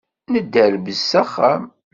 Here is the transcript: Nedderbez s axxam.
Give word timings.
Nedderbez 0.31 0.99
s 1.09 1.11
axxam. 1.21 1.63